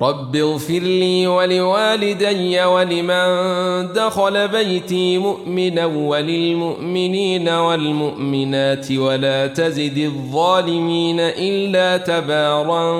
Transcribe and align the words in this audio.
رب 0.00 0.36
اغفر 0.36 0.78
لي 0.78 1.26
ولوالدي 1.26 2.64
ولمن 2.64 3.92
دخل 3.92 4.48
بيتي 4.48 5.18
مؤمنا 5.18 5.86
وللمؤمنين 5.86 7.48
والمؤمنات 7.48 8.92
ولا 8.92 9.46
تزد 9.46 9.98
الظالمين 9.98 11.20
إلا 11.20 11.96
تبارا 11.96 12.92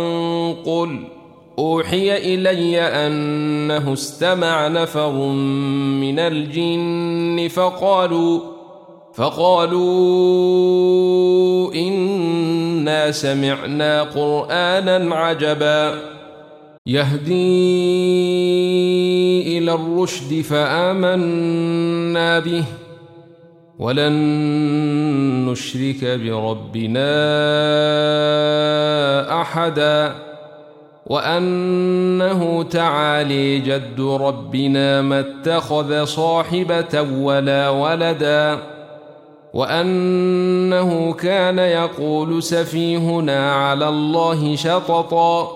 قل 0.53 1.05
أوحي 1.59 2.17
إلي 2.35 2.81
أنه 2.81 3.93
استمع 3.93 4.69
نفر 4.69 5.13
من 6.01 6.19
الجن 6.19 7.49
فقالوا 7.49 8.41
فقالوا 9.15 9.85
إنا 11.75 13.11
سمعنا 13.11 14.03
قرآنا 14.03 15.15
عجبا 15.15 16.16
يهدي 16.87 17.39
إلى 19.59 19.75
الرشد 19.75 20.41
فآمنا 20.41 22.39
به 22.39 22.65
ولن 23.79 24.13
نشرك 25.51 26.05
بربنا 26.05 27.11
أحدا 29.41 30.15
وأنه 31.07 32.63
تعالي 32.63 33.59
جد 33.59 34.01
ربنا 34.01 35.03
ما 35.03 35.21
اتخذ 35.21 36.05
صاحبة 36.05 37.03
ولا 37.03 37.69
ولدا 37.69 38.59
وأنه 39.55 41.13
كان 41.13 41.59
يقول 41.59 42.43
سفيهنا 42.43 43.53
على 43.53 43.89
الله 43.89 44.57
شططا. 44.57 45.56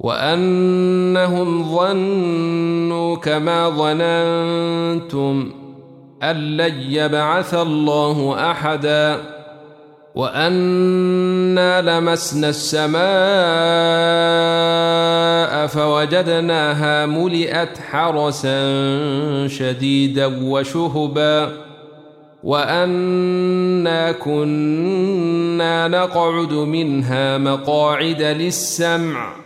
وأنهم 0.00 1.76
ظنوا 1.76 3.16
كما 3.16 3.68
ظننتم 3.68 5.52
أن 6.22 6.56
لن 6.56 6.74
يبعث 6.80 7.54
الله 7.54 8.50
أحدا 8.50 9.20
وأنا 10.14 11.82
لمسنا 11.82 12.48
السماء 12.48 12.96
فوجدناها 15.66 17.06
ملئت 17.06 17.78
حرسا 17.78 18.58
شديدا 19.48 20.26
وشهبا 20.42 21.52
وأنا 22.44 24.12
كنا 24.12 25.88
نقعد 25.88 26.52
منها 26.52 27.38
مقاعد 27.38 28.22
للسمع 28.22 29.45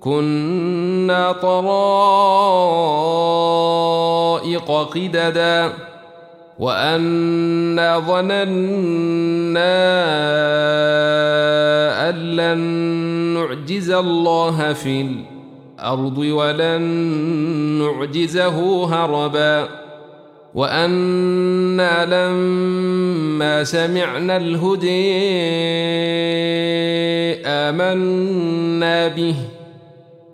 كنا 0.00 1.32
طرائق 1.32 1.90
قددا 4.70 5.72
وأنا 6.58 7.98
ظننا 7.98 8.40
أن 12.08 12.14
لن 12.14 12.58
نعجز 13.34 13.90
الله 13.90 14.72
في 14.72 15.00
الأرض 15.00 16.18
ولن 16.18 16.82
نعجزه 17.78 18.84
هربا 18.84 19.68
وأنا 20.54 22.04
لما 22.04 23.64
سمعنا 23.64 24.36
الهدي 24.36 25.20
آمنا 27.46 29.08
به 29.08 29.34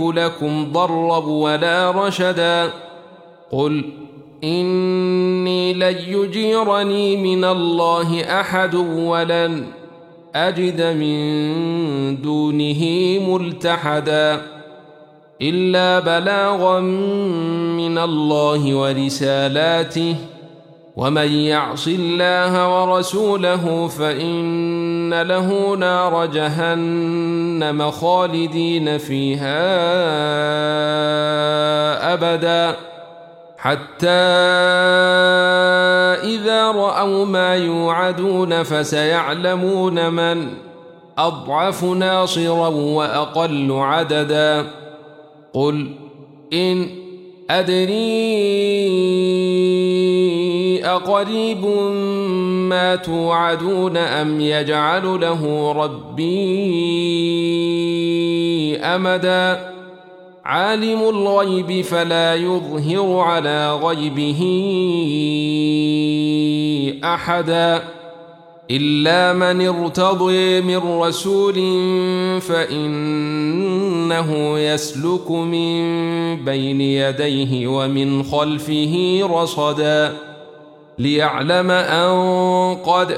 أملك 0.00 0.16
لكم 0.16 0.72
ضرا 0.72 1.18
ولا 1.18 1.90
رشدا 1.90 2.70
قل 3.52 3.84
إني 4.44 5.74
لن 5.74 5.96
يجيرني 6.08 7.16
من 7.16 7.44
الله 7.44 8.40
أحد 8.40 8.74
ولن 8.74 9.66
أجد 10.34 10.82
من 10.82 12.22
دونه 12.22 12.82
ملتحدا 13.28 14.40
إلا 15.42 16.00
بلاغا 16.00 16.80
من 16.80 17.98
الله 17.98 18.74
ورسالاته 18.74 20.16
ومن 20.96 21.32
يعص 21.32 21.88
الله 21.88 22.52
ورسوله 22.82 23.88
فإن 23.88 24.34
له 25.14 25.76
نار 25.76 26.26
جهنم 26.26 27.90
خالدين 27.90 28.98
فيها 28.98 29.60
أبدا 32.14 32.76
حتى 33.58 34.08
إذا 36.24 36.70
رأوا 36.70 37.24
ما 37.26 37.56
يوعدون 37.56 38.62
فسيعلمون 38.62 40.12
من 40.12 40.48
أضعف 41.18 41.84
ناصرا 41.84 42.68
وأقل 42.68 43.72
عددا 43.72 44.66
قل 45.54 45.94
إن 46.52 46.88
أدري 47.50 47.90
أقريب 50.84 51.66
ما 52.68 52.96
توعدون 52.96 53.96
أم 53.96 54.40
يجعل 54.40 55.20
له 55.20 55.72
ربي 55.72 56.30
أمدا؟ 58.78 59.70
عالم 60.44 61.00
الغيب 61.00 61.84
فلا 61.84 62.34
يظهر 62.34 63.18
على 63.18 63.74
غيبه 63.74 64.40
أحدا. 67.04 67.82
إلا 68.70 69.32
من 69.32 69.66
ارتضي 69.68 70.60
من 70.60 70.76
رسول 70.76 71.58
فإنه 74.10 74.58
يسلك 74.58 75.30
من 75.30 76.44
بين 76.44 76.80
يديه 76.80 77.66
ومن 77.66 78.22
خلفه 78.22 79.20
رصدا 79.22 80.12
ليعلم 80.98 81.70
أن 81.70 82.74
قد 82.74 83.16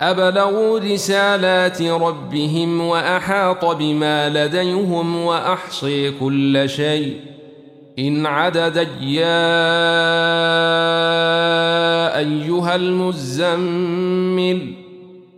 أبلغوا 0.00 0.78
رسالات 0.78 1.82
ربهم 1.82 2.80
وأحاط 2.80 3.64
بما 3.64 4.28
لديهم 4.28 5.16
وأحصي 5.16 6.10
كل 6.10 6.68
شيء. 6.68 7.16
إن 7.98 8.26
عدد 8.26 8.88
يا 9.00 9.32
أيها 12.18 12.74
المزمل 12.74 14.72